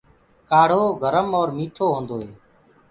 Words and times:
ڪآڙهو 0.49 0.85
گرم 1.01 1.27
اور 1.37 1.49
ميِٺو 1.57 1.85
هوندو 1.95 2.15
هي۔ 2.23 2.31